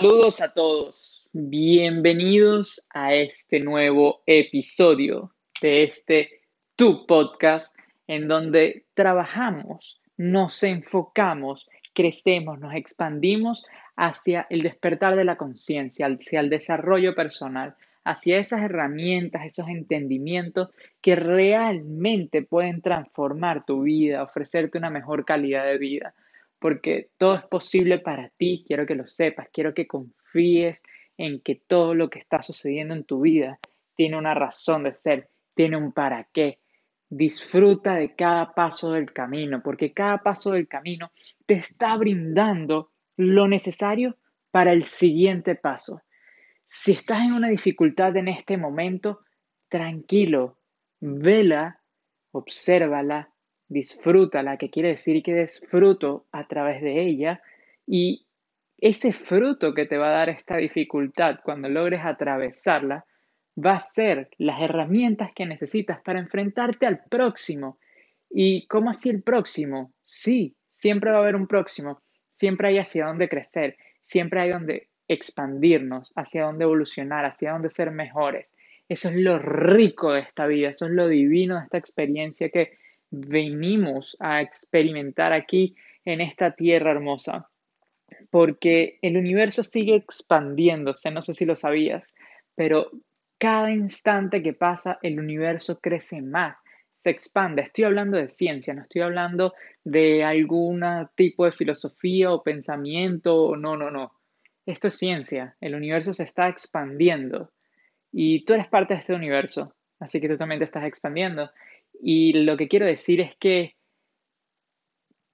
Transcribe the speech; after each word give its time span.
Saludos 0.00 0.40
a 0.40 0.54
todos, 0.54 1.28
bienvenidos 1.32 2.86
a 2.90 3.14
este 3.14 3.58
nuevo 3.58 4.22
episodio 4.26 5.34
de 5.60 5.82
este 5.82 6.42
Tu 6.76 7.04
Podcast 7.04 7.76
en 8.06 8.28
donde 8.28 8.84
trabajamos, 8.94 10.00
nos 10.16 10.62
enfocamos, 10.62 11.68
crecemos, 11.94 12.60
nos 12.60 12.76
expandimos 12.76 13.66
hacia 13.96 14.46
el 14.50 14.62
despertar 14.62 15.16
de 15.16 15.24
la 15.24 15.34
conciencia, 15.34 16.06
hacia 16.06 16.38
el 16.38 16.48
desarrollo 16.48 17.16
personal, 17.16 17.74
hacia 18.04 18.38
esas 18.38 18.62
herramientas, 18.62 19.46
esos 19.46 19.66
entendimientos 19.66 20.68
que 21.00 21.16
realmente 21.16 22.42
pueden 22.42 22.82
transformar 22.82 23.66
tu 23.66 23.82
vida, 23.82 24.22
ofrecerte 24.22 24.78
una 24.78 24.90
mejor 24.90 25.24
calidad 25.24 25.64
de 25.64 25.78
vida 25.78 26.14
porque 26.58 27.10
todo 27.16 27.36
es 27.36 27.44
posible 27.44 27.98
para 27.98 28.30
ti, 28.30 28.64
quiero 28.66 28.86
que 28.86 28.94
lo 28.94 29.06
sepas, 29.06 29.48
quiero 29.52 29.74
que 29.74 29.86
confíes 29.86 30.82
en 31.16 31.40
que 31.40 31.56
todo 31.56 31.94
lo 31.94 32.10
que 32.10 32.18
está 32.18 32.42
sucediendo 32.42 32.94
en 32.94 33.04
tu 33.04 33.20
vida 33.20 33.58
tiene 33.94 34.16
una 34.16 34.34
razón 34.34 34.84
de 34.84 34.92
ser, 34.92 35.28
tiene 35.54 35.76
un 35.76 35.92
para 35.92 36.28
qué. 36.32 36.60
Disfruta 37.10 37.94
de 37.94 38.14
cada 38.14 38.54
paso 38.54 38.92
del 38.92 39.12
camino, 39.12 39.62
porque 39.62 39.92
cada 39.92 40.18
paso 40.18 40.52
del 40.52 40.68
camino 40.68 41.10
te 41.46 41.54
está 41.54 41.96
brindando 41.96 42.90
lo 43.16 43.48
necesario 43.48 44.16
para 44.50 44.72
el 44.72 44.82
siguiente 44.82 45.54
paso. 45.54 46.02
Si 46.66 46.92
estás 46.92 47.20
en 47.20 47.32
una 47.32 47.48
dificultad 47.48 48.16
en 48.16 48.28
este 48.28 48.56
momento, 48.56 49.20
tranquilo, 49.68 50.58
vela, 51.00 51.80
obsérvala, 52.30 53.32
disfrútala, 53.68 54.56
que 54.56 54.70
quiere 54.70 54.90
decir 54.90 55.22
que 55.22 55.34
des 55.34 55.60
fruto 55.68 56.26
a 56.32 56.46
través 56.46 56.82
de 56.82 57.02
ella 57.02 57.42
y 57.86 58.26
ese 58.78 59.12
fruto 59.12 59.74
que 59.74 59.86
te 59.86 59.98
va 59.98 60.08
a 60.08 60.18
dar 60.18 60.28
esta 60.28 60.56
dificultad 60.56 61.40
cuando 61.42 61.68
logres 61.68 62.00
atravesarla 62.04 63.04
va 63.58 63.72
a 63.72 63.80
ser 63.80 64.30
las 64.38 64.62
herramientas 64.62 65.32
que 65.34 65.46
necesitas 65.46 66.00
para 66.02 66.20
enfrentarte 66.20 66.86
al 66.86 67.00
próximo. 67.10 67.78
¿Y 68.30 68.66
cómo 68.66 68.90
así 68.90 69.10
el 69.10 69.22
próximo? 69.22 69.92
Sí, 70.04 70.54
siempre 70.70 71.10
va 71.10 71.18
a 71.18 71.20
haber 71.22 71.34
un 71.34 71.48
próximo, 71.48 72.00
siempre 72.36 72.68
hay 72.68 72.78
hacia 72.78 73.06
dónde 73.06 73.28
crecer, 73.28 73.76
siempre 74.02 74.40
hay 74.40 74.50
donde 74.50 74.88
expandirnos, 75.08 76.12
hacia 76.14 76.44
dónde 76.44 76.64
evolucionar, 76.64 77.24
hacia 77.24 77.52
dónde 77.52 77.70
ser 77.70 77.90
mejores. 77.90 78.54
Eso 78.88 79.08
es 79.08 79.16
lo 79.16 79.38
rico 79.38 80.12
de 80.12 80.20
esta 80.20 80.46
vida, 80.46 80.70
eso 80.70 80.86
es 80.86 80.92
lo 80.92 81.08
divino 81.08 81.56
de 81.56 81.64
esta 81.64 81.78
experiencia 81.78 82.48
que 82.50 82.78
venimos 83.10 84.16
a 84.20 84.40
experimentar 84.40 85.32
aquí 85.32 85.74
en 86.04 86.20
esta 86.20 86.52
tierra 86.52 86.92
hermosa. 86.92 87.50
Porque 88.30 88.98
el 89.02 89.16
universo 89.16 89.62
sigue 89.62 89.94
expandiéndose, 89.94 91.10
no 91.10 91.22
sé 91.22 91.32
si 91.32 91.44
lo 91.44 91.56
sabías, 91.56 92.14
pero 92.54 92.90
cada 93.38 93.70
instante 93.70 94.42
que 94.42 94.52
pasa 94.52 94.98
el 95.02 95.18
universo 95.18 95.78
crece 95.80 96.22
más, 96.22 96.58
se 96.96 97.10
expande. 97.10 97.62
Estoy 97.62 97.84
hablando 97.84 98.16
de 98.16 98.28
ciencia, 98.28 98.74
no 98.74 98.82
estoy 98.82 99.02
hablando 99.02 99.54
de 99.84 100.24
algún 100.24 100.82
tipo 101.14 101.44
de 101.44 101.52
filosofía 101.52 102.32
o 102.32 102.42
pensamiento, 102.42 103.54
no, 103.56 103.76
no, 103.76 103.90
no. 103.90 104.12
Esto 104.66 104.88
es 104.88 104.96
ciencia, 104.96 105.56
el 105.60 105.74
universo 105.74 106.12
se 106.12 106.24
está 106.24 106.48
expandiendo 106.48 107.52
y 108.12 108.44
tú 108.44 108.54
eres 108.54 108.68
parte 108.68 108.94
de 108.94 109.00
este 109.00 109.14
universo, 109.14 109.74
así 110.00 110.20
que 110.20 110.28
tú 110.28 110.36
también 110.36 110.58
te 110.58 110.64
estás 110.64 110.84
expandiendo. 110.84 111.50
Y 112.00 112.32
lo 112.32 112.56
que 112.56 112.68
quiero 112.68 112.86
decir 112.86 113.20
es 113.20 113.36
que 113.36 113.76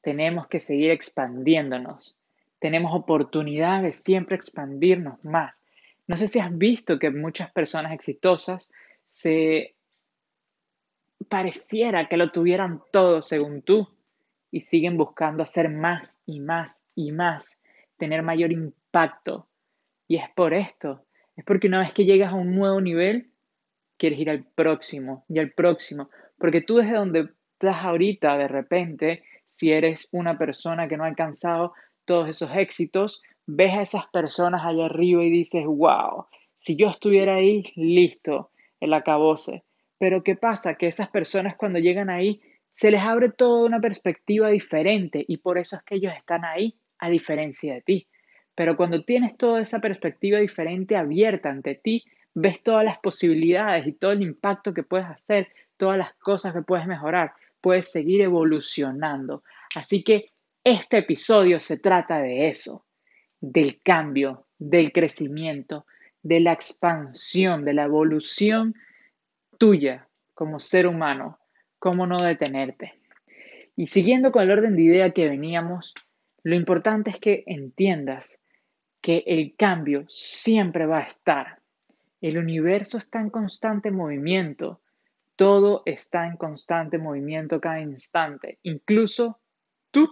tenemos 0.00 0.48
que 0.48 0.60
seguir 0.60 0.90
expandiéndonos. 0.90 2.16
Tenemos 2.58 2.94
oportunidad 2.94 3.82
de 3.82 3.92
siempre 3.92 4.36
expandirnos 4.36 5.22
más. 5.24 5.64
No 6.06 6.16
sé 6.16 6.28
si 6.28 6.38
has 6.38 6.56
visto 6.56 6.98
que 6.98 7.10
muchas 7.10 7.50
personas 7.52 7.92
exitosas 7.92 8.70
se 9.06 9.74
pareciera 11.28 12.08
que 12.08 12.16
lo 12.16 12.30
tuvieran 12.30 12.83
todo 12.92 13.22
según 13.22 13.62
tú 13.62 13.89
y 14.50 14.60
siguen 14.60 14.96
buscando 14.96 15.42
hacer 15.42 15.68
más 15.68 16.22
y 16.27 16.40
más 16.40 16.84
y 16.94 17.12
más, 17.12 17.60
tener 17.96 18.22
mayor 18.22 18.52
impacto. 18.52 19.48
Y 20.06 20.16
es 20.16 20.30
por 20.36 20.55
esto, 20.55 21.05
es 21.34 21.44
porque 21.44 21.66
una 21.66 21.80
vez 21.80 21.92
que 21.92 22.05
llegas 22.05 22.33
a 22.33 22.36
un 22.36 22.55
nuevo 22.55 22.80
nivel, 22.80 23.30
quieres 23.96 24.18
ir 24.18 24.30
al 24.30 24.44
próximo 24.44 25.24
y 25.28 25.39
al 25.39 25.50
próximo, 25.52 26.10
porque 26.44 26.60
tú 26.60 26.77
desde 26.77 26.96
donde 26.96 27.28
estás 27.55 27.82
ahorita, 27.86 28.36
de 28.36 28.48
repente, 28.48 29.22
si 29.46 29.72
eres 29.72 30.10
una 30.12 30.36
persona 30.36 30.88
que 30.88 30.98
no 30.98 31.05
ha 31.05 31.06
alcanzado 31.06 31.72
todos 32.05 32.28
esos 32.28 32.55
éxitos, 32.55 33.22
ves 33.46 33.72
a 33.72 33.80
esas 33.80 34.06
personas 34.08 34.60
allá 34.62 34.84
arriba 34.84 35.24
y 35.24 35.30
dices, 35.30 35.64
wow, 35.64 36.27
si 36.58 36.77
yo 36.77 36.88
estuviera 36.88 37.36
ahí, 37.36 37.62
listo, 37.77 38.50
el 38.78 38.92
acabose. 38.92 39.64
Pero 39.96 40.22
¿qué 40.22 40.36
pasa? 40.36 40.74
Que 40.74 40.86
esas 40.86 41.08
personas 41.08 41.56
cuando 41.56 41.78
llegan 41.78 42.10
ahí, 42.10 42.42
se 42.68 42.90
les 42.90 43.00
abre 43.00 43.30
toda 43.30 43.64
una 43.64 43.80
perspectiva 43.80 44.50
diferente 44.50 45.24
y 45.27 45.38
por 45.38 45.56
eso 45.56 45.77
es 45.77 45.83
que 45.83 45.94
ellos 45.94 46.12
están 46.14 46.44
ahí, 46.44 46.77
a 46.98 47.08
diferencia 47.08 47.72
de 47.72 47.80
ti. 47.80 48.06
Pero 48.54 48.77
cuando 48.77 49.02
tienes 49.02 49.38
toda 49.38 49.62
esa 49.62 49.80
perspectiva 49.80 50.40
diferente 50.40 50.94
abierta 50.94 51.48
ante 51.48 51.74
ti, 51.74 52.04
ves 52.34 52.62
todas 52.62 52.84
las 52.84 52.98
posibilidades 52.98 53.86
y 53.86 53.92
todo 53.92 54.12
el 54.12 54.20
impacto 54.20 54.74
que 54.74 54.83
puedes 54.83 55.06
hacer, 55.06 55.48
todas 55.77 55.98
las 55.98 56.14
cosas 56.14 56.52
que 56.52 56.62
puedes 56.62 56.86
mejorar, 56.86 57.33
puedes 57.61 57.90
seguir 57.90 58.20
evolucionando. 58.20 59.42
Así 59.74 60.02
que 60.02 60.33
este 60.62 60.98
episodio 60.98 61.61
se 61.61 61.79
trata 61.79 62.20
de 62.20 62.48
eso, 62.48 62.85
del 63.40 63.80
cambio, 63.83 64.46
del 64.58 64.92
crecimiento, 64.92 65.86
de 66.23 66.40
la 66.40 66.52
expansión, 66.52 67.64
de 67.64 67.74
la 67.74 67.84
evolución 67.84 68.74
tuya 69.58 70.08
como 70.33 70.58
ser 70.58 70.86
humano, 70.86 71.39
cómo 71.79 72.07
no 72.07 72.23
detenerte. 72.23 72.95
Y 73.77 73.89
siguiendo 73.89 74.33
con 74.33 74.42
el 74.42 74.51
orden 74.51 74.77
de 74.77 74.83
idea 74.83 75.11
que 75.11 75.29
veníamos, 75.29 75.95
lo 76.42 76.55
importante 76.55 77.11
es 77.11 77.18
que 77.18 77.45
entiendas 77.46 78.39
que 79.01 79.24
el 79.27 79.55
cambio 79.57 80.05
siempre 80.08 80.86
va 80.86 80.98
a 80.98 81.07
estar. 81.07 81.58
El 82.20 82.39
universo 82.39 82.98
está 82.98 83.20
en 83.20 83.30
constante 83.30 83.90
movimiento. 83.90 84.80
Todo 85.36 85.83
está 85.84 86.27
en 86.27 86.36
constante 86.36 86.98
movimiento 86.98 87.61
cada 87.61 87.80
instante. 87.80 88.58
Incluso 88.62 89.40
tú 89.90 90.08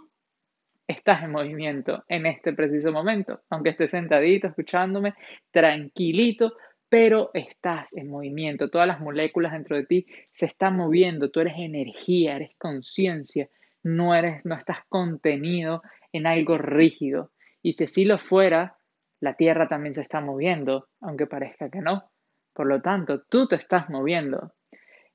estás 0.87 1.22
en 1.22 1.33
movimiento 1.33 2.05
en 2.09 2.27
este 2.27 2.53
preciso 2.53 2.93
momento. 2.93 3.43
Aunque 3.50 3.71
estés 3.71 3.91
sentadito, 3.91 4.49
escuchándome, 4.49 5.15
tranquilito, 5.50 6.55
pero 6.88 7.31
estás 7.34 7.93
en 7.94 8.09
movimiento. 8.09 8.69
Todas 8.69 8.87
las 8.87 9.00
moléculas 9.00 9.53
dentro 9.53 9.77
de 9.77 9.87
ti 9.87 10.06
se 10.33 10.47
están 10.47 10.77
moviendo. 10.77 11.31
Tú 11.31 11.41
eres 11.41 11.54
energía, 11.56 12.37
eres 12.37 12.56
conciencia. 12.59 13.49
No 13.83 14.15
eres, 14.15 14.44
no 14.44 14.54
estás 14.54 14.81
contenido 14.89 15.83
en 16.12 16.27
algo 16.27 16.59
rígido. 16.59 17.31
Y 17.62 17.72
si 17.72 17.84
así 17.84 18.04
lo 18.04 18.19
fuera, 18.19 18.77
la 19.21 19.34
Tierra 19.34 19.69
también 19.69 19.94
se 19.94 20.03
está 20.03 20.21
moviendo, 20.21 20.89
aunque 21.00 21.27
parezca 21.27 21.71
que 21.71 21.81
no. 21.81 22.10
Por 22.53 22.66
lo 22.66 22.83
tanto, 22.83 23.22
tú 23.22 23.47
te 23.47 23.56
estás 23.56 23.89
moviendo. 23.89 24.53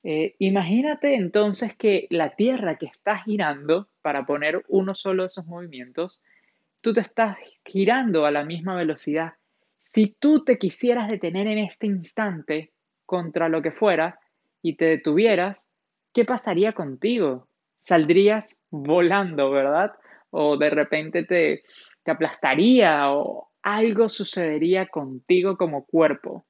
Eh, 0.04 0.36
imagínate 0.38 1.14
entonces 1.14 1.76
que 1.76 2.06
la 2.10 2.36
Tierra 2.36 2.76
que 2.76 2.86
está 2.86 3.16
girando, 3.16 3.88
para 4.02 4.24
poner 4.24 4.64
uno 4.68 4.94
solo 4.94 5.24
de 5.24 5.26
esos 5.26 5.46
movimientos, 5.46 6.20
tú 6.80 6.92
te 6.92 7.00
estás 7.00 7.36
girando 7.64 8.24
a 8.26 8.30
la 8.30 8.44
misma 8.44 8.76
velocidad. 8.76 9.34
Si 9.80 10.16
tú 10.18 10.44
te 10.44 10.58
quisieras 10.58 11.08
detener 11.08 11.46
en 11.46 11.58
este 11.58 11.86
instante 11.86 12.72
contra 13.06 13.48
lo 13.48 13.62
que 13.62 13.72
fuera 13.72 14.18
y 14.62 14.76
te 14.76 14.84
detuvieras, 14.84 15.70
¿qué 16.12 16.24
pasaría 16.24 16.72
contigo? 16.72 17.48
Saldrías 17.78 18.58
volando, 18.70 19.50
¿verdad? 19.50 19.92
O 20.30 20.56
de 20.56 20.70
repente 20.70 21.24
te, 21.24 21.62
te 22.02 22.10
aplastaría 22.10 23.10
o 23.12 23.48
algo 23.62 24.08
sucedería 24.08 24.86
contigo 24.86 25.56
como 25.56 25.84
cuerpo. 25.84 26.46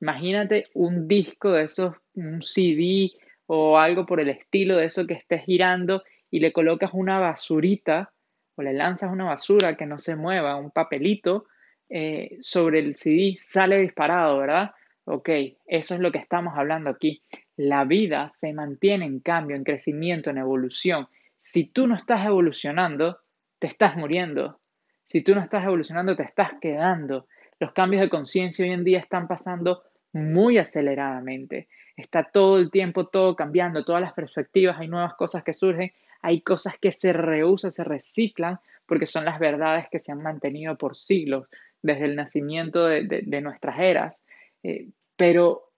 Imagínate 0.00 0.66
un 0.74 1.06
disco 1.06 1.52
de 1.52 1.64
esos, 1.64 1.94
un 2.14 2.42
CD 2.42 3.12
o 3.46 3.78
algo 3.78 4.06
por 4.06 4.20
el 4.20 4.28
estilo 4.28 4.76
de 4.76 4.86
eso 4.86 5.06
que 5.06 5.14
estés 5.14 5.44
girando 5.44 6.02
y 6.30 6.40
le 6.40 6.52
colocas 6.52 6.90
una 6.92 7.18
basurita 7.18 8.12
o 8.54 8.62
le 8.62 8.72
lanzas 8.72 9.10
una 9.10 9.24
basura 9.24 9.76
que 9.76 9.86
no 9.86 9.98
se 9.98 10.16
mueva, 10.16 10.56
un 10.56 10.70
papelito 10.70 11.46
eh, 11.88 12.38
sobre 12.40 12.78
el 12.78 12.96
CD, 12.96 13.36
sale 13.38 13.78
disparado, 13.78 14.38
¿verdad? 14.38 14.72
Ok, 15.04 15.28
eso 15.66 15.94
es 15.94 16.00
lo 16.00 16.12
que 16.12 16.18
estamos 16.18 16.54
hablando 16.56 16.90
aquí. 16.90 17.22
La 17.56 17.84
vida 17.84 18.30
se 18.30 18.52
mantiene 18.52 19.04
en 19.04 19.20
cambio, 19.20 19.56
en 19.56 19.64
crecimiento, 19.64 20.30
en 20.30 20.38
evolución. 20.38 21.08
Si 21.38 21.64
tú 21.64 21.86
no 21.86 21.96
estás 21.96 22.24
evolucionando, 22.24 23.18
te 23.58 23.66
estás 23.66 23.96
muriendo. 23.96 24.58
Si 25.06 25.22
tú 25.22 25.34
no 25.34 25.42
estás 25.42 25.64
evolucionando, 25.64 26.16
te 26.16 26.22
estás 26.22 26.52
quedando. 26.60 27.26
Los 27.58 27.72
cambios 27.72 28.00
de 28.00 28.08
conciencia 28.08 28.64
hoy 28.64 28.72
en 28.72 28.84
día 28.84 28.98
están 28.98 29.28
pasando 29.28 29.82
muy 30.12 30.58
aceleradamente. 30.58 31.68
Está 32.02 32.24
todo 32.24 32.58
el 32.58 32.72
tiempo 32.72 33.06
todo 33.06 33.36
cambiando, 33.36 33.84
todas 33.84 34.02
las 34.02 34.12
perspectivas, 34.12 34.76
hay 34.80 34.88
nuevas 34.88 35.14
cosas 35.14 35.44
que 35.44 35.52
surgen, 35.52 35.92
hay 36.20 36.40
cosas 36.40 36.74
que 36.80 36.90
se 36.90 37.12
reusan, 37.12 37.70
se 37.70 37.84
reciclan, 37.84 38.58
porque 38.86 39.06
son 39.06 39.24
las 39.24 39.38
verdades 39.38 39.86
que 39.88 40.00
se 40.00 40.10
han 40.10 40.20
mantenido 40.20 40.76
por 40.76 40.96
siglos. 40.96 41.46
desde 41.80 42.04
el 42.04 42.14
nacimiento 42.14 42.86
de, 42.86 43.40
nuestras 43.40 43.78
eras, 43.80 44.24
eh, 44.62 44.88
pero 45.16 45.70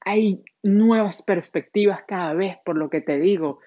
hay 0.00 0.42
nuevas 0.62 1.22
perspectivas 1.22 2.00
cada 2.06 2.34
vez, 2.34 2.58
por 2.64 2.76
lo 2.76 2.90
que 2.90 3.00
te 3.00 3.18
digo. 3.18 3.60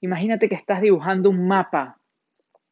Imagínate 0.00 0.48
que 0.48 0.54
estás 0.54 0.80
dibujando 0.80 1.28
un 1.28 1.46
mapa, 1.48 1.98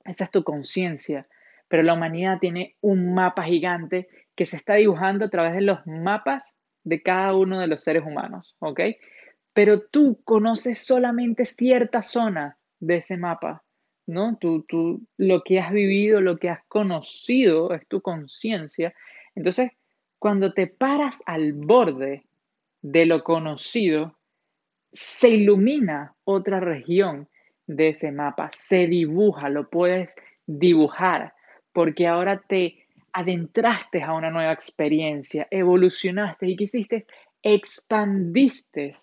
esa 0.05 0.25
es 0.25 0.31
tu 0.31 0.43
conciencia, 0.43 1.27
pero 1.69 1.83
la 1.83 1.95
humanidad 1.95 2.39
tiene 2.41 2.77
un 2.81 3.15
mapa 3.15 3.45
gigante 3.45 4.09
que 4.35 4.47
se 4.47 4.57
está 4.57 4.75
dibujando 4.75 5.27
a 5.27 5.31
través 5.31 5.55
de 5.55 5.61
los 5.61 5.87
mapas 5.87 6.57
de 6.85 7.03
cada 7.03 7.35
uno 7.35 7.61
de 7.61 7.67
los 7.67 7.83
seres 7.83 8.05
humanos, 8.05 8.57
¿ok? 8.59 8.81
Pero 9.53 9.81
tú 9.89 10.21
conoces 10.25 10.79
solamente 10.79 11.45
cierta 11.45 12.03
zona 12.03 12.59
de 12.79 12.97
ese 12.97 13.17
mapa, 13.17 13.65
¿no? 14.07 14.37
Tú, 14.39 14.65
tú, 14.69 15.07
lo 15.17 15.43
que 15.43 15.61
has 15.61 15.73
vivido, 15.73 16.21
lo 16.21 16.39
que 16.39 16.51
has 16.51 16.65
conocido 16.69 17.75
es 17.75 17.87
tu 17.89 18.01
conciencia. 18.01 18.95
Entonces, 19.35 19.73
cuando 20.19 20.53
te 20.53 20.67
paras 20.67 21.23
al 21.27 21.53
borde 21.53 22.27
de 22.83 23.07
lo 23.07 23.23
conocido, 23.25 24.19
se 24.93 25.31
ilumina 25.31 26.15
otra 26.25 26.61
región 26.61 27.29
de 27.67 27.91
ese 27.91 28.11
mapa, 28.11 28.51
se 28.57 28.87
dibuja, 28.87 29.49
lo 29.49 29.71
puedes 29.71 30.15
dibujar, 30.47 31.35
porque 31.73 32.09
ahora 32.09 32.43
te 32.49 32.87
adentraste 33.13 34.03
a 34.03 34.13
una 34.13 34.31
nueva 34.31 34.53
experiencia, 34.53 35.47
evolucionaste 35.51 36.49
y 36.49 36.57
quisiste, 36.57 37.07
expandiste 37.43 38.97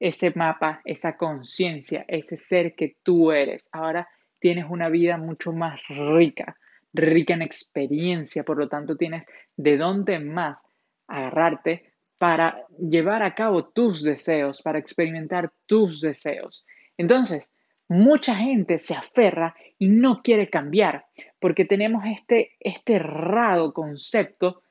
ese 0.00 0.32
mapa, 0.34 0.80
esa 0.84 1.16
conciencia, 1.16 2.04
ese 2.08 2.36
ser 2.36 2.74
que 2.74 2.96
tú 3.02 3.32
eres. 3.32 3.68
Ahora 3.72 4.08
tienes 4.38 4.66
una 4.68 4.88
vida 4.88 5.16
mucho 5.16 5.52
más 5.52 5.80
rica, 5.88 6.56
rica 6.92 7.34
en 7.34 7.42
experiencia, 7.42 8.44
por 8.44 8.58
lo 8.58 8.68
tanto 8.68 8.96
tienes 8.96 9.24
de 9.56 9.76
dónde 9.76 10.18
más 10.20 10.60
agarrarte 11.06 11.92
para 12.18 12.66
llevar 12.78 13.22
a 13.22 13.34
cabo 13.34 13.66
tus 13.66 14.02
deseos, 14.02 14.62
para 14.62 14.78
experimentar 14.78 15.52
tus 15.66 16.00
deseos. 16.00 16.64
Entonces, 16.96 17.52
mucha 17.88 18.34
gente 18.34 18.78
se 18.78 18.94
aferra 18.94 19.54
y 19.78 19.88
no 19.88 20.22
quiere 20.22 20.50
cambiar 20.50 21.06
porque 21.38 21.64
tenemos 21.64 22.04
este, 22.06 22.52
este 22.60 22.94
errado 22.94 23.72
concepto 23.72 24.62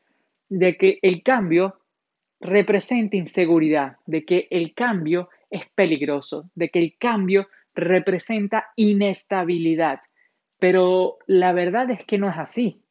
de 0.50 0.78
que 0.78 1.00
el 1.02 1.24
cambio 1.24 1.80
representa 2.40 3.18
inseguridad, 3.18 3.98
de 4.06 4.25
que 4.25 4.48
el 4.52 4.74
cambio 4.74 5.30
es 5.50 5.66
peligroso, 5.74 6.50
de 6.56 6.69
que 6.69 6.80
el 6.80 6.98
cambio 6.98 7.48
representa 7.74 8.72
inestabilidad. 8.75 10.02
Pero 10.60 11.18
la 11.25 11.54
verdad 11.54 11.90
es 11.92 12.06
que 12.06 12.18
no 12.18 12.30
es 12.30 12.38
así 12.38 12.81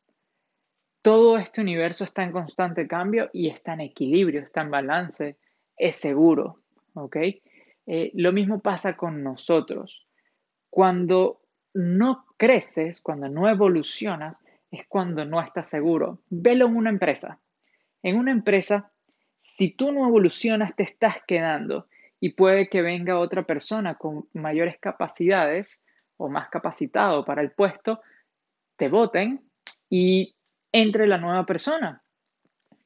todo 1.06 1.38
este 1.38 1.60
universo 1.60 2.02
está 2.02 2.24
en 2.24 2.32
constante 2.32 2.88
cambio 2.88 3.30
y 3.32 3.46
está 3.46 3.74
en 3.74 3.82
equilibrio, 3.82 4.40
está 4.42 4.62
en 4.62 4.72
balance, 4.72 5.36
es 5.76 5.94
seguro, 5.94 6.56
¿ok? 6.94 7.16
Eh, 7.86 8.10
lo 8.14 8.32
mismo 8.32 8.58
pasa 8.58 8.96
con 8.96 9.22
nosotros. 9.22 10.05
Cuando 10.76 11.40
no 11.72 12.26
creces, 12.36 13.00
cuando 13.00 13.30
no 13.30 13.48
evolucionas, 13.48 14.44
es 14.70 14.86
cuando 14.86 15.24
no 15.24 15.40
estás 15.40 15.70
seguro. 15.70 16.18
Velo 16.28 16.66
en 16.66 16.76
una 16.76 16.90
empresa. 16.90 17.40
En 18.02 18.18
una 18.18 18.30
empresa, 18.30 18.92
si 19.38 19.70
tú 19.70 19.90
no 19.90 20.06
evolucionas, 20.06 20.76
te 20.76 20.82
estás 20.82 21.16
quedando 21.26 21.86
y 22.20 22.34
puede 22.34 22.68
que 22.68 22.82
venga 22.82 23.18
otra 23.18 23.44
persona 23.44 23.94
con 23.94 24.28
mayores 24.34 24.76
capacidades 24.78 25.82
o 26.18 26.28
más 26.28 26.50
capacitado 26.50 27.24
para 27.24 27.40
el 27.40 27.52
puesto, 27.52 28.02
te 28.76 28.90
voten 28.90 29.48
y 29.88 30.34
entre 30.72 31.06
la 31.06 31.16
nueva 31.16 31.46
persona. 31.46 32.02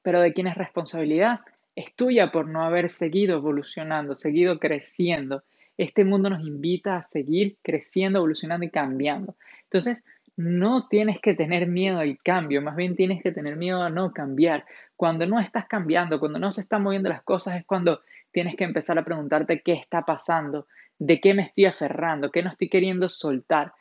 Pero 0.03 0.21
¿de 0.21 0.33
quién 0.33 0.47
es 0.47 0.55
responsabilidad? 0.55 1.41
Es 1.75 1.97
tuya 1.97 2.31
por 2.31 2.47
no 2.47 2.63
haber 2.63 2.89
seguido 2.89 3.39
evolucionando, 3.39 4.15
seguido 4.15 4.61
creciendo. 4.61 5.43
Este 5.81 6.05
mundo 6.05 6.29
nos 6.29 6.47
invita 6.47 6.97
a 6.97 7.03
seguir 7.03 7.57
creciendo, 7.63 8.19
evolucionando 8.19 8.67
y 8.67 8.71
cambiando. 8.71 9.35
Entonces, 9.63 10.05
no 10.37 10.89
tienes 10.89 11.23
que 11.23 11.33
tener 11.33 11.69
miedo 11.69 12.01
al 12.01 12.19
cambio, 12.23 12.61
más 12.61 12.77
bien 12.77 12.97
tienes 12.97 13.23
que 13.23 13.33
tener 13.33 13.57
miedo 13.57 13.83
a 13.83 13.89
no 13.89 14.13
cambiar. 14.13 14.67
Cuando 14.95 15.25
no 15.27 15.41
estás 15.41 15.65
cambiando, 15.65 16.21
cuando 16.21 16.39
no 16.39 16.53
se 16.53 16.61
están 16.61 16.83
moviendo 16.83 17.09
las 17.09 17.23
cosas, 17.23 17.57
es 17.57 17.65
cuando 17.65 18.03
tienes 18.31 18.57
que 18.57 18.65
empezar 18.65 18.99
a 18.99 19.07
preguntarte 19.07 19.63
qué 19.63 19.73
está 19.73 20.05
pasando, 20.05 20.67
de 20.99 21.19
qué 21.19 21.33
me 21.33 21.41
estoy 21.41 21.65
aferrando, 21.65 22.31
qué 22.31 22.43
no 22.43 22.51
estoy 22.51 22.69
queriendo 22.69 23.09
soltar. 23.09 23.73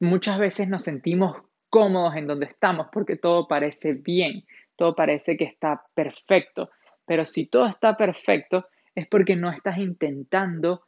Muchas 0.00 0.38
veces 0.38 0.70
nos 0.70 0.84
sentimos 0.84 1.36
cómodos 1.68 2.16
en 2.16 2.26
donde 2.26 2.46
estamos 2.46 2.86
porque 2.90 3.16
todo 3.16 3.46
parece 3.46 3.92
bien, 3.92 4.46
todo 4.76 4.94
parece 4.94 5.36
que 5.36 5.44
está 5.44 5.84
perfecto. 5.92 6.70
Pero 7.04 7.26
si 7.26 7.44
todo 7.44 7.66
está 7.66 7.98
perfecto 7.98 8.66
es 8.94 9.06
porque 9.08 9.36
no 9.36 9.50
estás 9.50 9.76
intentando 9.76 10.84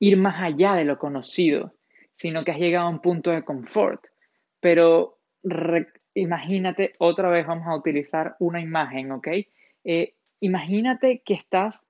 ir 0.00 0.16
más 0.16 0.42
allá 0.42 0.74
de 0.74 0.84
lo 0.84 0.98
conocido, 0.98 1.74
sino 2.12 2.44
que 2.44 2.50
has 2.50 2.58
llegado 2.58 2.88
a 2.88 2.90
un 2.90 3.00
punto 3.00 3.30
de 3.30 3.44
confort. 3.44 4.04
Pero 4.58 5.20
imagínate, 6.14 6.92
otra 6.98 7.30
vez 7.30 7.46
vamos 7.46 7.68
a 7.68 7.76
utilizar 7.76 8.34
una 8.40 8.60
imagen, 8.60 9.12
¿ok? 9.12 9.28
Eh, 9.84 10.14
imagínate 10.40 11.22
que 11.24 11.34
estás, 11.34 11.86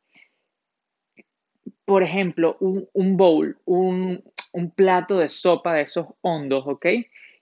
por 1.86 2.02
ejemplo, 2.02 2.58
un, 2.60 3.16
bowl, 3.16 3.58
un, 3.64 4.22
un 4.52 4.70
plato 4.72 5.16
de 5.16 5.30
sopa 5.30 5.72
de 5.72 5.82
esos 5.82 6.06
hondos, 6.20 6.64
¿ok? 6.66 6.86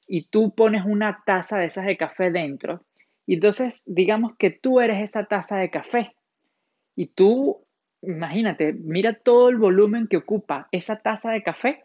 y 0.09 0.29
tú 0.29 0.55
pones 0.55 0.85
una 0.85 1.23
taza 1.25 1.59
de 1.59 1.67
esas 1.67 1.85
de 1.85 1.99
café 1.99 2.31
dentro. 2.33 2.83
Y 3.27 3.35
entonces, 3.35 3.85
digamos 3.87 4.33
que 4.39 4.51
tú 4.51 4.81
eres 4.81 5.03
esa 5.03 5.27
taza 5.27 5.59
de 5.59 5.71
café. 5.71 6.17
Y 6.97 7.09
tú, 7.09 7.67
imagínate, 8.03 8.73
mira 8.73 9.15
todo 9.15 9.49
el 9.49 9.57
volumen 9.57 10.07
que 10.07 10.19
ocupa 10.19 10.69
esa 10.73 10.97
taza 10.97 11.31
de 11.33 11.43
café 11.43 11.83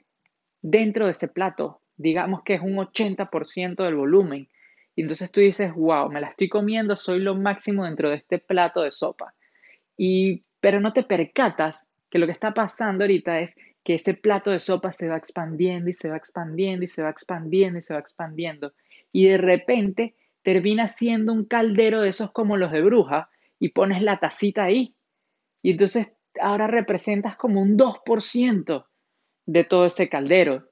dentro 0.61 1.05
de 1.05 1.11
ese 1.11 1.27
plato. 1.27 1.81
Digamos 1.97 2.43
que 2.43 2.55
es 2.55 2.61
un 2.61 2.75
80% 2.75 3.83
del 3.83 3.95
volumen. 3.95 4.49
Y 4.95 5.01
entonces 5.01 5.31
tú 5.31 5.39
dices, 5.39 5.73
wow, 5.73 6.09
me 6.09 6.21
la 6.21 6.27
estoy 6.27 6.49
comiendo, 6.49 6.95
soy 6.95 7.19
lo 7.19 7.35
máximo 7.35 7.85
dentro 7.85 8.09
de 8.09 8.17
este 8.17 8.39
plato 8.39 8.81
de 8.81 8.91
sopa. 8.91 9.33
Y, 9.97 10.43
pero 10.59 10.79
no 10.79 10.93
te 10.93 11.03
percatas 11.03 11.85
que 12.09 12.19
lo 12.19 12.25
que 12.25 12.31
está 12.31 12.53
pasando 12.53 13.03
ahorita 13.03 13.39
es 13.39 13.55
que 13.83 13.95
ese 13.95 14.13
plato 14.13 14.51
de 14.51 14.59
sopa 14.59 14.93
se 14.93 15.07
va 15.07 15.17
expandiendo 15.17 15.89
y 15.89 15.93
se 15.93 16.09
va 16.09 16.17
expandiendo 16.17 16.85
y 16.85 16.87
se 16.87 17.03
va 17.03 17.09
expandiendo 17.09 17.79
y 17.79 17.81
se 17.81 17.93
va 17.93 17.99
expandiendo. 17.99 18.73
Y 19.11 19.27
de 19.27 19.37
repente 19.37 20.15
termina 20.43 20.87
siendo 20.87 21.33
un 21.33 21.45
caldero 21.45 22.01
de 22.01 22.09
esos 22.09 22.31
como 22.31 22.57
los 22.57 22.71
de 22.71 22.81
bruja 22.81 23.29
y 23.59 23.69
pones 23.69 24.01
la 24.01 24.19
tacita 24.19 24.63
ahí. 24.63 24.93
Y 25.63 25.71
entonces 25.71 26.11
ahora 26.39 26.67
representas 26.67 27.35
como 27.37 27.61
un 27.61 27.77
2% 27.77 28.85
de 29.45 29.63
todo 29.63 29.87
ese 29.87 30.09
caldero. 30.09 30.69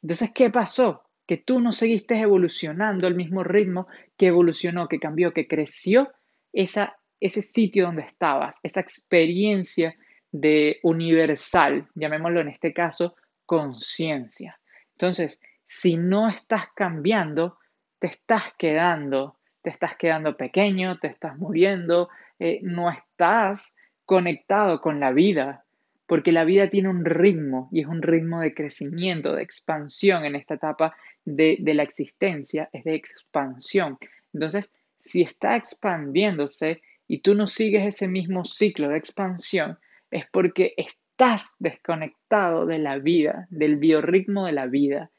Entonces, 0.00 0.32
¿qué 0.32 0.48
pasó? 0.48 1.02
Que 1.26 1.36
tú 1.36 1.60
no 1.60 1.72
seguiste 1.72 2.18
evolucionando 2.18 3.06
al 3.06 3.14
mismo 3.14 3.44
ritmo 3.44 3.86
que 4.16 4.28
evolucionó, 4.28 4.88
que 4.88 4.98
cambió, 4.98 5.32
que 5.32 5.46
creció 5.46 6.12
esa, 6.52 6.96
ese 7.20 7.42
sitio 7.42 7.86
donde 7.86 8.02
estabas, 8.02 8.58
esa 8.62 8.80
experiencia 8.80 9.96
de 10.30 10.78
universal, 10.82 11.88
llamémoslo 11.94 12.40
en 12.40 12.48
este 12.48 12.72
caso, 12.72 13.16
conciencia. 13.44 14.58
Entonces, 14.92 15.40
si 15.66 15.96
no 15.96 16.28
estás 16.28 16.68
cambiando, 16.74 17.58
te 17.98 18.08
estás 18.08 18.44
quedando, 18.58 19.38
te 19.62 19.70
estás 19.70 19.96
quedando 19.96 20.36
pequeño, 20.36 20.98
te 20.98 21.08
estás 21.08 21.36
muriendo, 21.38 22.08
eh, 22.38 22.60
no 22.62 22.90
estás 22.90 23.74
conectado 24.04 24.80
con 24.80 25.00
la 25.00 25.12
vida, 25.12 25.64
porque 26.06 26.32
la 26.32 26.44
vida 26.44 26.68
tiene 26.68 26.88
un 26.88 27.04
ritmo 27.04 27.68
y 27.72 27.80
es 27.80 27.86
un 27.86 28.02
ritmo 28.02 28.40
de 28.40 28.54
crecimiento, 28.54 29.34
de 29.34 29.42
expansión 29.42 30.24
en 30.24 30.34
esta 30.36 30.54
etapa 30.54 30.94
de, 31.24 31.58
la 31.64 31.82
existencia, 31.82 32.68
es 32.72 32.84
de 32.84 32.94
expansión. 32.94 33.98
Entonces, 34.34 34.72
si 34.98 35.22
está 35.22 35.56
expandiéndose 35.56 36.82
y 37.08 37.18
tú 37.20 37.34
no 37.34 37.46
sigues 37.46 37.86
ese 37.86 38.08
mismo 38.08 38.44
ciclo 38.44 38.88
de 38.88 38.98
expansión, 38.98 39.78
es 40.10 40.26
porque 40.30 40.74
estás 40.76 41.54
desconectado 41.58 42.66
de 42.66 42.78
la 42.78 42.98
vida, 42.98 43.46
del 43.50 43.76
biorritmo 43.76 44.46
de 44.46 44.52
la 44.52 44.66
vida. 44.66 45.10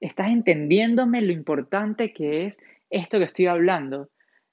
Estás 0.00 0.28
entendiéndome 0.28 1.22
lo 1.22 1.32
importante 1.32 2.12
que 2.12 2.46
es 2.46 2.58
esto 2.90 3.18
que 3.18 3.24
estoy 3.24 3.46
hablando. 3.46 4.10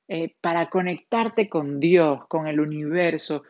Eh, 0.07 0.33
para 0.41 0.69
conectarte 0.69 1.49
con 1.49 1.79
Dios, 1.79 2.25
con 2.27 2.47
el 2.47 2.59
universo, 2.59 3.43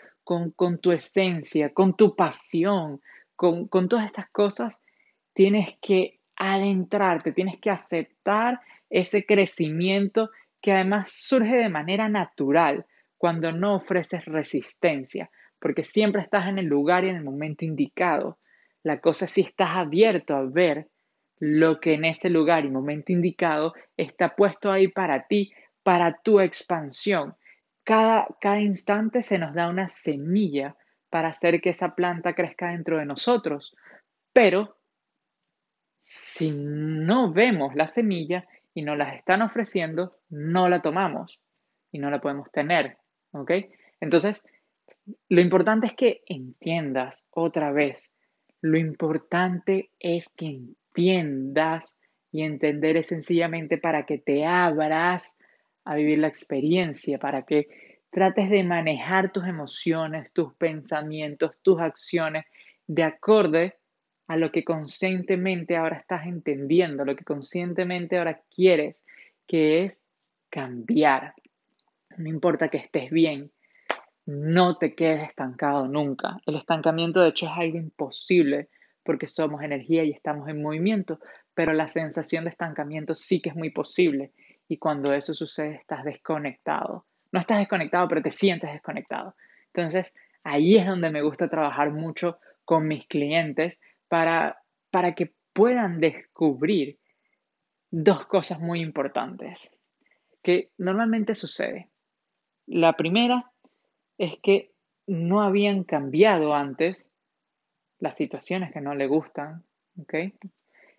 con, 0.56 0.78
tu 0.78 0.92
esencia, 0.92 1.74
con 1.74 1.96
tu 1.96 2.16
pasión, 2.16 3.02
con, 3.36 3.68
con 3.68 3.90
todas 3.90 4.06
estas 4.06 4.30
cosas, 4.30 4.80
tienes 5.34 5.76
que 5.82 6.20
adentrarte, 6.36 7.32
tienes 7.32 7.60
que 7.60 7.72
aceptar 7.72 8.62
ese 8.92 9.26
crecimiento 9.26 10.30
que 10.62 10.74
además 10.74 11.10
surge 11.12 11.56
de 11.56 11.70
manera 11.70 12.10
natural 12.10 12.86
cuando 13.18 13.52
no 13.52 13.76
ofreces 13.76 14.24
resistencia, 14.26 15.32
porque 15.60 15.84
siempre 15.84 16.22
estás 16.22 16.48
en 16.48 16.60
el 16.60 16.66
lugar 16.66 17.06
y 17.06 17.10
en 17.10 17.16
el 17.16 17.24
momento 17.24 17.66
indicado. 17.66 18.38
La 18.84 19.02
cosa 19.02 19.26
es 19.26 19.32
si 19.32 19.42
estás 19.42 19.72
abierto 19.72 20.36
a 20.36 20.44
ver 20.44 20.90
lo 21.40 21.80
que 21.80 21.96
en 21.96 22.06
ese 22.06 22.30
lugar 22.30 22.66
y 22.66 22.70
momento 22.70 23.12
indicado 23.12 23.74
está 23.98 24.36
puesto 24.36 24.72
ahí 24.72 24.90
para 24.90 25.26
ti, 25.26 25.52
para 25.82 26.20
tu 26.22 26.40
expansión. 26.40 27.34
Cada, 27.90 28.28
cada 28.40 28.62
instante 28.62 29.24
se 29.24 29.40
nos 29.40 29.56
da 29.56 29.68
una 29.68 29.90
semilla 29.90 30.78
para 31.10 31.30
hacer 31.30 31.60
que 31.60 31.72
esa 31.72 31.96
planta 31.96 32.36
crezca 32.36 32.70
dentro 32.70 33.00
de 33.00 33.06
nosotros. 33.08 33.76
Pero 34.32 34.78
si 35.98 36.52
no 36.52 37.34
vemos 37.34 37.74
la 37.74 37.88
semilla 37.88 38.48
y 38.76 38.84
nos 38.84 38.96
las 38.96 39.16
están 39.16 39.42
ofreciendo, 39.42 40.20
no 40.30 40.70
la 40.70 40.84
tomamos 40.84 41.40
y 41.92 41.98
no 41.98 42.12
la 42.12 42.22
podemos 42.22 42.52
tener. 42.52 43.00
¿Ok? 43.32 43.54
Entonces, 44.00 44.48
lo 45.28 45.42
importante 45.42 45.88
es 45.88 45.96
que 45.96 46.22
entiendas 46.28 47.28
otra 47.32 47.72
vez. 47.72 48.14
Lo 48.62 48.78
importante 48.78 49.90
es 49.98 50.30
que 50.38 50.46
entiendas 50.46 51.92
y 52.32 52.44
entender 52.44 52.98
es 52.98 53.08
sencillamente 53.08 53.80
para 53.80 54.06
que 54.06 54.20
te 54.20 54.46
abras 54.46 55.39
a 55.86 55.96
vivir 55.96 56.20
la 56.20 56.28
experiencia, 56.28 57.20
para 57.20 57.44
que 57.44 57.68
trates 58.10 58.50
de 58.50 58.64
manejar 58.64 59.32
tus 59.32 59.46
emociones, 59.48 60.32
tus 60.34 60.54
pensamientos, 60.56 61.52
tus 61.62 61.80
acciones 61.80 62.46
de 62.88 63.04
acorde 63.04 63.76
a 64.28 64.38
lo 64.38 64.52
que 64.52 64.64
conscientemente 64.64 65.76
ahora 65.76 65.98
estás 65.98 66.26
entendiendo, 66.28 67.06
lo 67.06 67.16
que 67.16 67.24
conscientemente 67.24 68.18
ahora 68.18 68.42
quieres, 68.54 69.04
que 69.48 69.84
es 69.84 70.00
cambiar. 70.50 71.34
No 72.18 72.30
importa 72.30 72.70
que 72.70 72.78
estés 72.78 73.10
bien, 73.10 73.52
no 74.26 74.78
te 74.78 74.94
quedes 74.94 75.28
estancado 75.28 75.88
nunca. 75.88 76.38
El 76.46 76.56
estancamiento 76.56 77.22
de 77.22 77.30
hecho 77.30 77.48
es 77.48 77.54
algo 77.56 77.78
imposible 77.78 78.70
porque 79.04 79.28
somos 79.28 79.64
energía 79.64 80.04
y 80.04 80.12
estamos 80.12 80.48
en 80.50 80.62
movimiento, 80.62 81.20
pero 81.56 81.74
la 81.74 81.90
sensación 81.90 82.44
de 82.44 82.52
estancamiento 82.52 83.16
sí 83.16 83.42
que 83.42 83.50
es 83.50 83.56
muy 83.56 83.72
posible 83.72 84.34
y 84.70 84.78
cuando 84.78 85.14
eso 85.14 85.34
sucede 85.34 85.76
estás 85.76 86.06
desconectado. 86.06 87.08
No 87.32 87.40
estás 87.40 87.58
desconectado, 87.58 88.08
pero 88.08 88.22
te 88.22 88.32
sientes 88.32 88.72
desconectado. 88.72 89.36
Entonces, 89.74 90.14
ahí 90.44 90.78
es 90.78 90.86
donde 90.86 91.10
me 91.10 91.24
gusta 91.24 91.50
trabajar 91.50 91.92
mucho 91.92 92.40
con 92.64 92.88
mis 92.88 93.08
clientes 93.08 93.80
para, 94.08 94.62
para 94.92 95.16
que 95.16 95.34
puedan 95.54 96.00
descubrir 96.00 97.00
dos 97.90 98.28
cosas 98.28 98.62
muy 98.62 98.82
importantes 98.82 99.76
que 100.44 100.72
normalmente 100.78 101.34
sucede. 101.34 101.90
La 102.68 102.94
primera 102.94 103.52
es 104.20 104.34
que 104.44 104.72
no 105.08 105.42
habían 105.42 105.84
cambiado 105.84 106.54
antes 106.54 107.10
las 107.98 108.16
situaciones 108.16 108.72
que 108.72 108.82
no 108.82 108.94
le 108.94 109.08
gustan. 109.08 109.64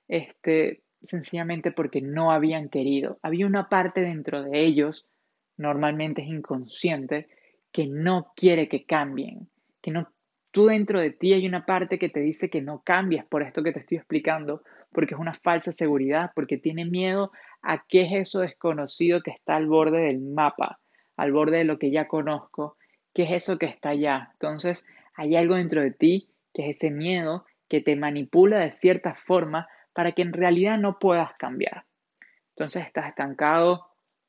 Este, 0.09 0.83
sencillamente 1.03 1.73
porque 1.73 2.01
no 2.01 2.33
habían 2.33 2.69
querido. 2.69 3.19
Había 3.23 3.47
una 3.47 3.69
parte 3.69 4.01
dentro 4.01 4.43
de 4.43 4.65
ellos, 4.65 5.09
normalmente 5.57 6.23
es 6.23 6.29
inconsciente, 6.29 7.29
que 7.73 7.87
no 7.87 8.33
quiere 8.35 8.69
que 8.69 8.85
cambien, 8.85 9.49
que 9.81 9.91
no 9.91 10.13
tú 10.51 10.67
dentro 10.67 11.01
de 11.01 11.11
ti 11.11 11.33
hay 11.33 11.47
una 11.47 11.65
parte 11.65 11.99
que 11.99 12.09
te 12.09 12.21
dice 12.21 12.51
que 12.51 12.61
no 12.61 12.83
cambies 12.83 13.25
por 13.25 13.43
esto 13.43 13.63
que 13.63 13.73
te 13.73 13.81
estoy 13.81 13.99
explicando, 13.99 14.63
porque 14.93 15.15
es 15.15 15.21
una 15.21 15.35
falsa 15.35 15.73
seguridad, 15.73 16.33
porque 16.35 16.59
tiene 16.59 16.85
miedo 16.85 17.31
a 17.63 17.85
qué 17.87 18.03
es 18.03 18.13
eso 18.13 18.41
desconocido 18.41 19.23
que 19.23 19.31
está 19.31 19.57
al 19.57 19.67
borde 19.67 20.01
del 20.01 20.21
mapa, 20.21 20.81
al 21.17 21.33
borde 21.33 21.59
de 21.59 21.65
lo 21.65 21.79
que 21.79 21.91
ya 21.91 22.09
conozco, 22.09 22.77
qué 23.15 23.25
es 23.25 23.31
eso 23.33 23.59
que 23.59 23.67
está 23.67 23.91
allá. 23.91 24.31
Entonces, 24.33 24.87
hay 25.15 25.37
algo 25.37 25.55
dentro 25.55 25.83
de 25.83 25.93
ti 25.93 26.31
que 26.53 26.69
es 26.69 26.79
ese 26.79 26.91
miedo 26.91 27.45
que 27.69 27.81
te 27.81 27.95
manipula 27.95 28.59
de 28.59 28.73
cierta 28.73 29.15
forma 29.15 29.69
para 29.93 30.13
que 30.13 30.23
en 30.23 30.33
realidad 30.33 30.79
no 30.79 30.99
puedas 30.99 31.35
cambiar. 31.39 31.85
Entonces 32.51 32.87
estás 32.87 33.09
estancado 33.09 33.87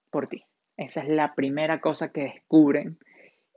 por 0.09 0.27
ti. 0.27 0.43
Esa 0.77 1.01
es 1.01 1.09
la 1.09 1.35
primera 1.35 1.81
cosa 1.81 2.11
que 2.11 2.21
descubren. 2.23 2.97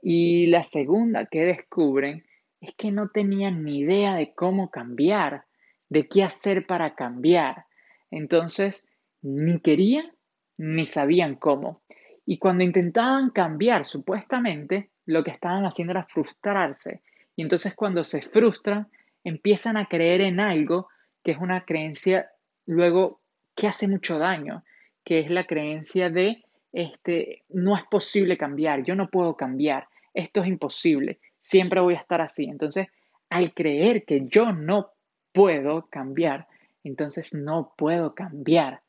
Y 0.01 0.47
la 0.47 0.63
segunda 0.63 1.25
que 1.25 1.41
descubren 1.41 2.25
es 2.61 2.75
que 2.75 2.91
no 2.91 3.09
tenían 3.09 3.63
ni 3.63 3.79
idea 3.79 4.15
de 4.15 4.33
cómo 4.33 4.69
cambiar, 4.69 5.45
de 5.89 6.07
qué 6.07 6.23
hacer 6.23 6.67
para 6.67 6.95
cambiar. 6.95 7.65
Entonces, 8.11 8.87
ni 9.21 9.59
querían 9.59 10.11
ni 10.57 10.85
sabían 10.85 11.35
cómo. 11.35 11.81
Y 12.25 12.37
cuando 12.37 12.63
intentaban 12.63 13.29
cambiar, 13.29 13.85
supuestamente, 13.85 14.89
lo 15.05 15.23
que 15.23 15.31
estaban 15.31 15.65
haciendo 15.65 15.91
era 15.91 16.03
frustrarse. 16.03 17.01
Y 17.35 17.43
entonces 17.43 17.75
cuando 17.75 18.03
se 18.03 18.21
frustran, 18.21 18.87
empiezan 19.23 19.77
a 19.77 19.87
creer 19.87 20.21
en 20.21 20.39
algo 20.39 20.87
que 21.25 21.31
es 21.31 21.39
una 21.39 21.65
creencia 21.65 22.29
luego 22.67 23.19
que 23.55 23.65
hace 23.65 23.87
mucho 23.87 24.19
daño, 24.19 24.63
que 25.03 25.19
es 25.19 25.31
la 25.31 25.47
creencia 25.47 26.11
de 26.11 26.43
este, 26.71 27.43
no 27.49 27.75
es 27.75 27.83
posible 27.85 28.37
cambiar, 28.37 28.83
yo 28.83 28.93
no 28.93 29.09
puedo 29.09 29.35
cambiar, 29.35 29.87
esto 30.13 30.41
es 30.41 30.47
imposible, 30.47 31.19
siempre 31.41 31.81
voy 31.81 31.95
a 31.95 31.99
estar 31.99 32.21
así. 32.21 32.45
Entonces, 32.45 32.89
al 33.29 33.55
creer 33.55 34.05
que 34.05 34.27
yo 34.27 34.51
no 34.51 34.91
puedo 35.31 35.87
cambiar, 35.87 36.47
entonces 36.83 37.33
no 37.33 37.73
puedo 37.75 38.13
cambiar, 38.13 38.83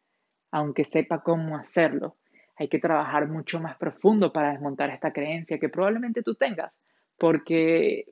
aunque 0.51 0.85
sepa 0.85 1.23
cómo 1.23 1.57
hacerlo. 1.57 2.17
Hay 2.57 2.69
que 2.69 2.79
trabajar 2.79 3.29
mucho 3.29 3.61
más 3.61 3.79
profundo 3.79 4.31
para 4.31 4.51
desmontar 4.51 4.91
esta 4.91 5.11
creencia 5.15 5.59
que 5.59 5.71
probablemente 5.71 6.23
tú 6.23 6.35
tengas, 6.35 6.77
porque 7.17 8.05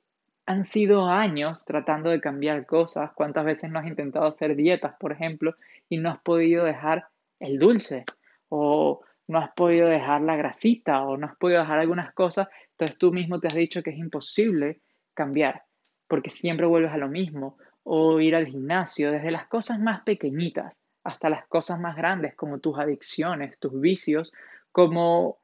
han 0.46 0.64
sido 0.64 1.06
años 1.06 1.64
tratando 1.64 2.10
de 2.10 2.20
cambiar 2.20 2.66
cosas. 2.66 3.12
¿Cuántas 3.14 3.44
veces 3.44 3.70
no 3.70 3.78
has 3.78 3.86
intentado 3.86 4.26
hacer 4.26 4.56
dietas, 4.56 4.94
por 4.98 5.12
ejemplo, 5.12 5.54
y 5.88 5.98
no 5.98 6.10
has 6.10 6.20
podido 6.20 6.64
dejar 6.64 7.08
el 7.40 7.58
dulce? 7.58 8.04
O 8.48 9.00
no 9.26 9.38
has 9.38 9.52
podido 9.52 9.88
dejar 9.88 10.20
la 10.20 10.36
grasita, 10.36 11.02
o 11.02 11.16
no 11.16 11.26
has 11.26 11.36
podido 11.36 11.60
dejar 11.60 11.78
algunas 11.78 12.12
cosas. 12.12 12.48
Entonces 12.72 12.98
tú 12.98 13.12
mismo 13.12 13.40
te 13.40 13.46
has 13.46 13.54
dicho 13.54 13.82
que 13.82 13.90
es 13.90 13.98
imposible 13.98 14.80
cambiar, 15.14 15.64
porque 16.08 16.30
siempre 16.30 16.66
vuelves 16.66 16.92
a 16.92 16.98
lo 16.98 17.08
mismo. 17.08 17.56
O 17.82 18.20
ir 18.20 18.34
al 18.34 18.46
gimnasio, 18.46 19.12
desde 19.12 19.30
las 19.30 19.46
cosas 19.46 19.80
más 19.80 20.02
pequeñitas 20.02 20.80
hasta 21.04 21.28
las 21.28 21.46
cosas 21.48 21.78
más 21.78 21.96
grandes, 21.96 22.34
como 22.34 22.58
tus 22.58 22.78
adicciones, 22.78 23.58
tus 23.58 23.78
vicios, 23.78 24.32
como 24.72 25.38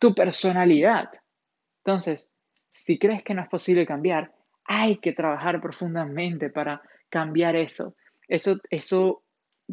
tu 0.00 0.12
personalidad. 0.12 1.10
Entonces, 1.84 2.28
si 2.72 2.98
crees 2.98 3.22
que 3.22 3.34
no 3.34 3.42
es 3.42 3.48
posible 3.48 3.86
cambiar, 3.86 4.32
hay 4.64 4.98
que 4.98 5.12
trabajar 5.12 5.60
profundamente 5.60 6.50
para 6.50 6.82
cambiar 7.08 7.56
eso. 7.56 7.94
Eso, 8.28 8.60
eso 8.70 9.22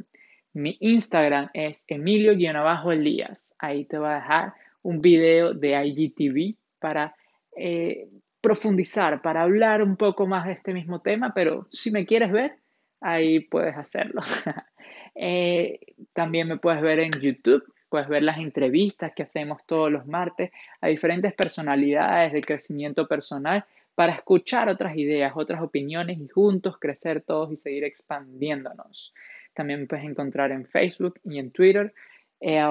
Mi 0.53 0.77
Instagram 0.79 1.49
es 1.53 1.83
emilio-elías. 1.87 3.53
Ahí 3.59 3.85
te 3.85 3.97
voy 3.97 4.09
a 4.09 4.15
dejar 4.15 4.53
un 4.83 5.01
video 5.01 5.53
de 5.53 5.85
IGTV 5.85 6.55
para 6.79 7.15
eh, 7.55 8.09
profundizar, 8.41 9.21
para 9.21 9.43
hablar 9.43 9.83
un 9.83 9.95
poco 9.95 10.25
más 10.25 10.45
de 10.45 10.53
este 10.53 10.73
mismo 10.73 10.99
tema, 10.99 11.33
pero 11.33 11.67
si 11.69 11.91
me 11.91 12.05
quieres 12.05 12.31
ver, 12.31 12.55
ahí 12.99 13.41
puedes 13.41 13.75
hacerlo. 13.77 14.21
Eh, 15.13 15.77
también 16.13 16.47
me 16.47 16.57
puedes 16.57 16.81
ver 16.81 16.99
en 16.99 17.11
YouTube, 17.11 17.65
puedes 17.89 18.07
ver 18.07 18.23
las 18.23 18.37
entrevistas 18.37 19.11
que 19.13 19.23
hacemos 19.23 19.59
todos 19.65 19.91
los 19.91 20.07
martes 20.07 20.51
a 20.79 20.87
diferentes 20.87 21.33
personalidades 21.33 22.31
de 22.31 22.41
crecimiento 22.41 23.09
personal 23.09 23.65
para 23.95 24.13
escuchar 24.13 24.69
otras 24.69 24.95
ideas, 24.95 25.33
otras 25.35 25.61
opiniones 25.61 26.17
y 26.17 26.27
juntos 26.27 26.77
crecer 26.79 27.21
todos 27.21 27.51
y 27.51 27.57
seguir 27.57 27.83
expandiéndonos. 27.83 29.13
También 29.53 29.81
me 29.81 29.87
puedes 29.87 30.05
encontrar 30.05 30.51
en 30.51 30.65
Facebook 30.65 31.19
y 31.23 31.39
en 31.39 31.51
Twitter. 31.51 31.93
Eh, 32.39 32.63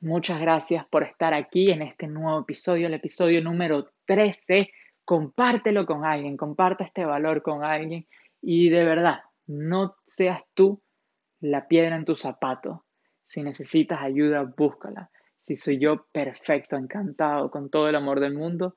muchas 0.00 0.40
gracias 0.40 0.84
por 0.86 1.04
estar 1.04 1.34
aquí 1.34 1.70
en 1.70 1.82
este 1.82 2.06
nuevo 2.06 2.40
episodio, 2.40 2.88
el 2.88 2.94
episodio 2.94 3.42
número 3.42 3.90
13. 4.06 4.72
Compártelo 5.04 5.86
con 5.86 6.04
alguien, 6.04 6.36
comparte 6.36 6.84
este 6.84 7.04
valor 7.04 7.42
con 7.42 7.64
alguien 7.64 8.06
Y 8.42 8.68
de 8.68 8.84
verdad, 8.84 9.20
no 9.46 9.96
seas 10.04 10.42
tú 10.54 10.82
la 11.40 11.66
piedra 11.68 11.96
en 11.96 12.04
tu 12.04 12.16
zapato. 12.16 12.84
Si 13.24 13.42
necesitas 13.42 14.02
ayuda, 14.02 14.42
búscala. 14.42 15.10
Si 15.38 15.56
soy 15.56 15.78
yo, 15.78 16.06
perfecto, 16.12 16.76
encantado, 16.76 17.50
con 17.50 17.70
todo 17.70 17.88
el 17.88 17.94
amor 17.94 18.20
del 18.20 18.34
mundo. 18.34 18.74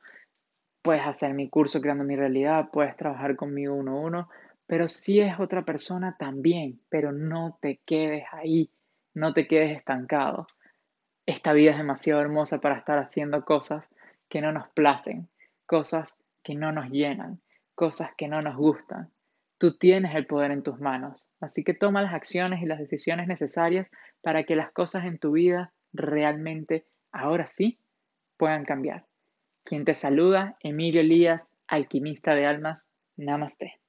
Puedes 0.81 1.05
hacer 1.05 1.33
mi 1.33 1.49
curso 1.49 1.79
creando 1.79 2.03
mi 2.03 2.15
realidad, 2.15 2.69
puedes 2.71 2.95
trabajar 2.95 3.35
conmigo 3.35 3.75
uno 3.75 3.91
a 3.91 3.99
uno, 3.99 4.29
pero 4.65 4.87
si 4.87 5.19
es 5.19 5.39
otra 5.39 5.63
persona 5.63 6.15
también, 6.17 6.79
pero 6.89 7.11
no 7.11 7.57
te 7.61 7.81
quedes 7.85 8.23
ahí, 8.31 8.71
no 9.13 9.33
te 9.33 9.47
quedes 9.47 9.77
estancado. 9.77 10.47
Esta 11.25 11.53
vida 11.53 11.71
es 11.71 11.77
demasiado 11.77 12.21
hermosa 12.21 12.59
para 12.61 12.77
estar 12.77 12.97
haciendo 12.97 13.45
cosas 13.45 13.85
que 14.29 14.41
no 14.41 14.51
nos 14.51 14.69
placen, 14.69 15.29
cosas 15.65 16.15
que 16.43 16.55
no 16.55 16.71
nos 16.71 16.89
llenan, 16.89 17.41
cosas 17.75 18.11
que 18.17 18.27
no 18.27 18.41
nos 18.41 18.55
gustan. 18.55 19.11
Tú 19.57 19.77
tienes 19.77 20.15
el 20.15 20.25
poder 20.25 20.49
en 20.51 20.63
tus 20.63 20.79
manos, 20.79 21.27
así 21.39 21.63
que 21.63 21.75
toma 21.75 22.01
las 22.01 22.13
acciones 22.13 22.63
y 22.63 22.65
las 22.65 22.79
decisiones 22.79 23.27
necesarias 23.27 23.87
para 24.21 24.43
que 24.43 24.55
las 24.55 24.71
cosas 24.71 25.05
en 25.05 25.19
tu 25.19 25.33
vida 25.33 25.73
realmente, 25.93 26.87
ahora 27.11 27.45
sí, 27.45 27.77
puedan 28.37 28.65
cambiar. 28.65 29.05
Quien 29.71 29.85
te 29.85 29.95
saluda, 29.95 30.57
Emilio 30.63 30.99
Elías, 30.99 31.55
alquimista 31.65 32.35
de 32.35 32.45
almas, 32.45 32.89
Namaste. 33.15 33.80